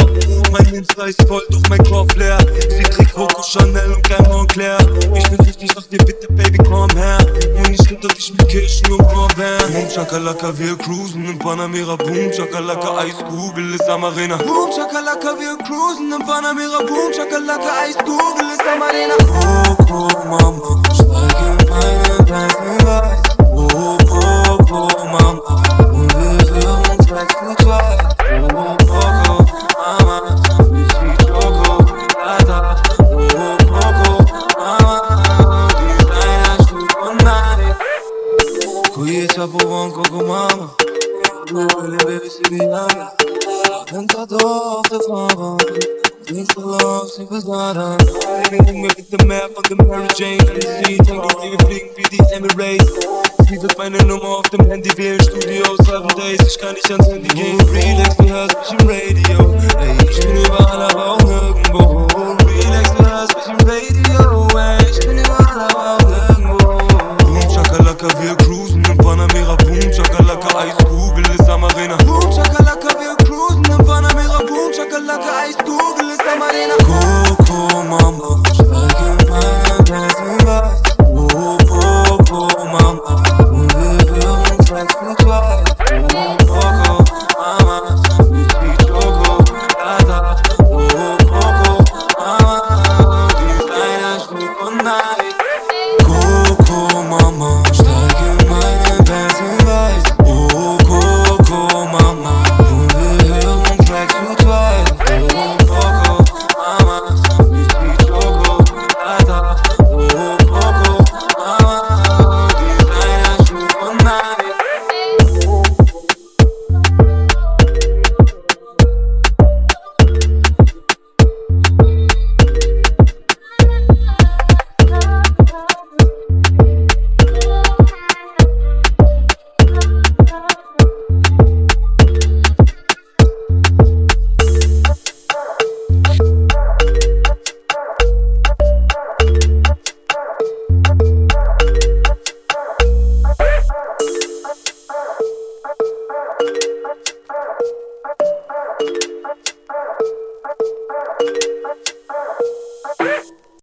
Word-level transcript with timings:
Mein 0.52 0.64
Hinter 0.66 1.06
ist 1.06 1.22
voll, 1.26 1.42
doch 1.48 1.60
mein 1.70 1.82
Kopf 1.84 2.14
leer. 2.16 2.36
Sie 2.68 2.82
trägt 2.82 3.14
Coco 3.14 3.42
Chanel 3.42 3.94
und 3.94 4.02
kein 4.06 4.22
Montclair. 4.30 4.76
Ich 5.16 5.28
bin 5.30 5.40
richtig, 5.46 5.72
sag 5.74 5.88
dir 5.88 5.96
bitte, 5.98 6.26
Baby, 6.30 6.58
komm 6.68 6.90
her. 6.90 7.16
Und 7.56 7.70
ich 7.70 7.88
hinter 7.88 8.08
dich 8.08 8.32
mit 8.34 8.48
Kirschen 8.50 8.92
und 8.92 9.08
Kornbären. 9.08 9.72
Boom, 9.72 9.88
Chakalaka, 9.88 10.58
wir 10.58 10.76
cruisen 10.76 11.24
in 11.24 11.38
Panamera. 11.38 11.96
Boom, 11.96 12.30
Chakalaka, 12.30 12.98
Eiskugel 12.98 13.72
ist 13.74 13.88
am 13.88 14.04
Arena. 14.04 14.36
Boom, 14.36 14.70
Chakalaka, 14.76 15.34
wir 15.40 15.56
cruisen 15.64 16.12
in 16.12 16.26
Panamera. 16.26 16.80
Boom, 16.86 17.12
Chakalaka, 17.16 17.80
Eiskugel 17.82 18.46
ist 18.52 18.64
am 18.70 18.82
Arena. 18.82 19.14
Oh, 19.30 19.76
oh, 19.90 20.28
Mama. 20.28 20.77
chapeau 39.38 39.70
en 39.84 39.90
coco 39.92 40.16
maman. 40.24 40.70
Le 41.52 41.96
bébé 42.04 42.20
c'est 42.28 42.48
binara. 42.50 43.14
Tentador 43.86 44.82
te 44.90 44.98
fava. 45.06 45.56
Needs 46.30 46.48
to 46.54 46.60
love, 46.60 47.08
she 47.16 47.22
was 47.30 47.44
not 47.46 47.76
on. 47.78 47.96
Living 48.50 48.82
with 48.82 48.96
the 49.10 49.24
map 49.26 49.50
of 49.56 49.62
the 49.70 49.76
Mary 49.86 50.08
Jane. 50.18 50.42
Sie 50.84 50.98
tanken 50.98 51.38
die 51.40 51.56
fliegen 51.64 51.90
wie 51.96 52.08
die 52.10 52.20
Emirates. 52.32 52.90
Sie 53.48 53.58
wird 53.62 53.78
meine 53.78 53.98
Nummer 54.06 54.38
auf 54.38 54.50
dem 54.50 54.66
Handy 54.68 54.90
wählen. 54.98 55.20
Studio, 55.22 55.64
seven 55.86 56.08
days. 56.18 56.38
Ich 56.46 56.58
kann 56.58 56.74
nicht 56.74 56.90
ans 56.90 57.06
Handy 57.06 57.28
gehen. 57.28 57.60
Relax, 57.72 58.16
die 58.16 58.28
hört 58.30 58.56
mich 58.58 58.80
im 58.80 58.88
Radio. 58.88 59.54
Ey, 59.80 60.08
ich 60.10 60.20
bin 60.20 60.36
überall, 60.44 60.82
aber 60.82 61.12
auch 61.12 61.16
oh. 61.16 61.17
in 76.40 76.70
a 76.70 76.76
Cool. 76.84 77.07